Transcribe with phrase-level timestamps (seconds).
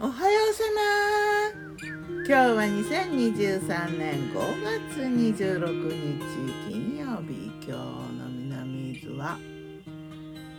[0.00, 0.80] おはようさま
[2.24, 6.22] 今日は2023年5月26日
[6.70, 7.50] 金曜日。
[7.66, 7.72] 今日
[8.16, 9.36] の南伊豆は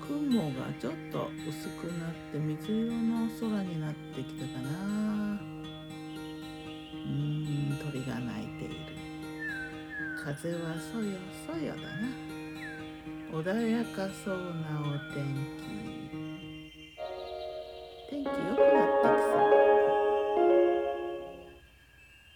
[0.06, 4.70] 雲がちょっと薄くなって水色の空になってきたかな。
[5.32, 8.76] うーん鳥が鳴いている。
[10.22, 11.18] 風はそよ
[11.48, 12.10] そよだな。
[13.40, 14.84] 穏やかそうなお
[15.16, 15.24] 天
[15.56, 15.80] 気。
[18.10, 18.89] 天気良くなっ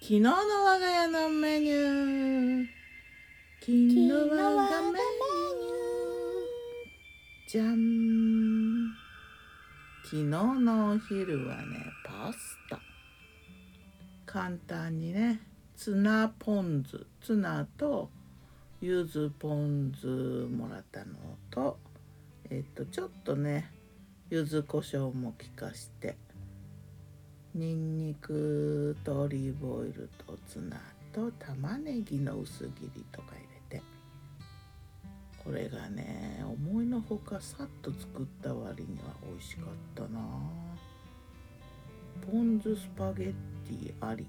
[0.04, 2.66] 昨日の我が家のメニュー。
[3.62, 7.50] 昨日我がメニュー。
[7.50, 8.92] じゃん。
[10.04, 12.38] 昨日のお昼はねパス
[12.70, 12.82] タ。
[14.26, 15.40] 簡単にね
[15.78, 17.06] ツナポン酢。
[17.22, 18.10] ツナと
[18.82, 21.14] 柚子ポン酢もらったの
[21.50, 21.80] と
[22.50, 23.72] えっとちょっとね
[24.30, 26.18] 柚子胡椒も効かして。
[27.56, 33.84] にんにくとオリーブオイルとツナと玉ねぎの薄切りとか入れて。
[35.44, 40.22] これがね思いのほかさっと作った割には美味しかったな。
[42.32, 43.34] ポン酢スパゲッ
[43.68, 44.26] ティあり。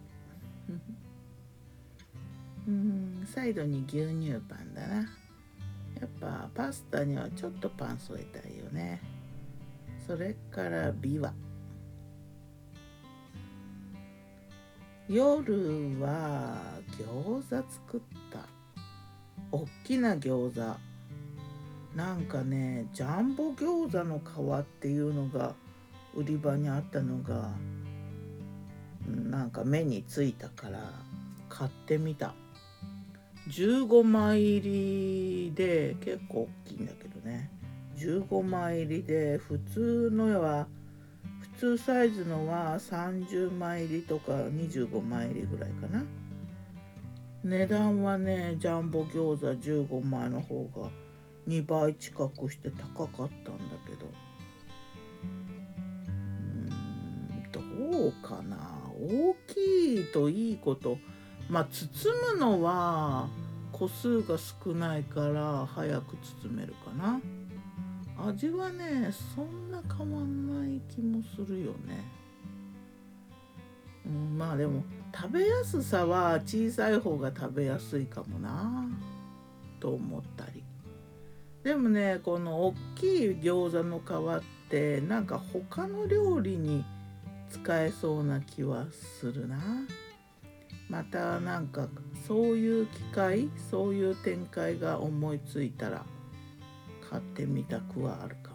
[2.68, 4.96] うんサイドに牛乳パンだな。
[4.96, 5.06] や
[6.06, 9.00] っぱパスタにはちょっとパン添えたいよね。
[10.06, 11.32] それからビワ。
[15.06, 16.56] 夜は
[16.98, 18.00] 餃子作っ
[18.32, 18.38] た。
[19.52, 20.76] おっきな餃子。
[21.94, 25.54] なんかねジャンボ餃子の皮っていうのが
[26.14, 27.50] 売り場にあったのが
[29.06, 30.80] なんか目についたから
[31.50, 32.34] 買ってみた。
[33.50, 37.50] 15枚入りで結構大きいんだけどね。
[37.98, 40.66] 15枚入りで普通のは
[41.64, 46.04] 通サイズのは30枚入りとか25枚入りぐらいかな。
[47.42, 50.90] 値段はねジャンボ餃子15枚の方が
[51.48, 54.04] 2倍近くして高かったんだけど。
[55.22, 55.26] う
[56.36, 57.62] んど
[58.08, 58.82] うかな。
[59.00, 60.98] 大きいといいこと。
[61.48, 63.30] まあ包むのは
[63.72, 67.22] 個数が少ないから早く包めるかな。
[68.28, 70.43] 味はねそんな変わんない。
[70.88, 72.04] 気もするよね、
[74.06, 74.84] うん、まあでも
[75.14, 78.84] 食べやすさは小さい方が食べやすいかもな
[79.80, 80.64] と思ったり。
[81.62, 86.84] でもねこの大きい餃子の皮ってなんか他の料理に
[87.48, 89.58] 使えそうな気はするな。
[90.88, 91.88] またなんか
[92.28, 96.04] そういう機会そういう展開が思いついたら
[97.08, 98.53] 買ってみたくはあるか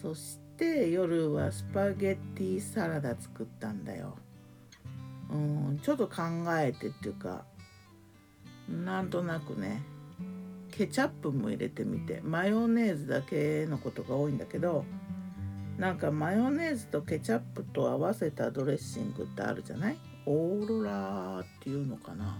[0.00, 4.16] そして夜はスパゲッティサラダ作ったんだよ。
[5.30, 6.22] うんちょっと考
[6.58, 7.44] えてっていうか
[8.68, 9.82] なんとなくね
[10.70, 14.84] ケチャップも入れてみてマヨネーズだけのことが多いんだけど
[15.78, 19.96] なんかマヨネーズとケチャップと合わせたドレッシングってあるじゃない？
[20.26, 22.36] オーロラっていうのかな？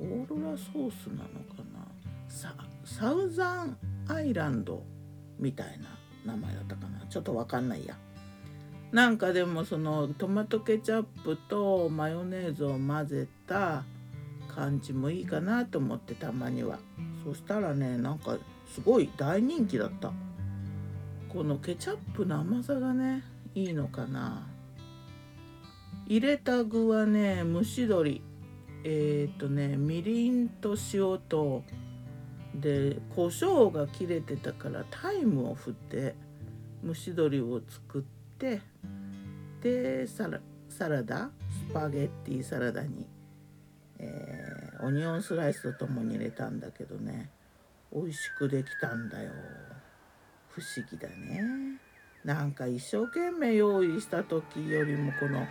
[0.00, 1.86] オーロラソースなのかな？
[2.28, 3.76] ササウザン
[4.08, 4.84] アイランド
[5.38, 5.93] みたいな。
[6.24, 7.06] 名前だったかな。
[7.08, 7.96] ちょっとわかんないや。
[8.92, 13.84] なんかでもそのトマトケチャップとマヨネーズを混ぜた
[14.48, 16.78] 感じもいいかなと思ってたまには。
[17.24, 18.38] そしたらねなんか
[18.72, 20.12] すごい大人気だった。
[21.28, 23.24] このケチャップの甘さがね
[23.54, 24.46] いいのかな。
[26.06, 28.22] 入れた具はね蒸し鶏。
[28.84, 31.64] えっ、ー、とねみりんと塩と
[32.60, 36.14] で胡椒が切れてたからタイムを振って
[36.84, 38.02] 蒸し鶏を作っ
[38.38, 38.60] て
[39.60, 41.30] でサラサラダ
[41.70, 43.06] スパゲッティサラダに、
[43.98, 47.30] えー、オニオンスライスとともに入れたんだけどね
[47.92, 49.32] 美味しくできたんだよ
[50.48, 51.42] 不思議だね
[52.24, 55.46] なんか一生懸命用意した時よりもこの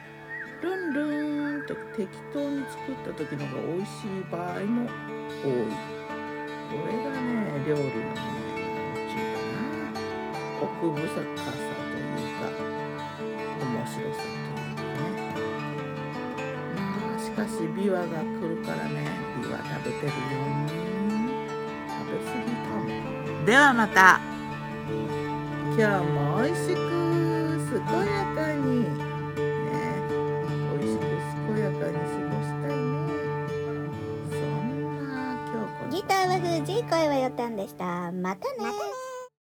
[0.61, 4.89] ルンルンと適当に作った時の方が美味しい場合も
[5.43, 6.02] 多い。
[6.73, 10.01] これがね料理のね何て言うかな
[10.61, 12.49] 奥深さというか
[13.61, 15.21] 面白さというかね
[16.75, 16.81] ま
[17.15, 19.07] あしかしビワが来るからね
[19.39, 20.11] ビワ食べてるよ
[21.87, 24.19] 食べ過ぎかもではまた
[25.77, 26.79] 今日も美味しく
[27.69, 29.02] 健やかに
[36.03, 38.11] ギターは藤井声はよたんでした。
[38.11, 38.92] またね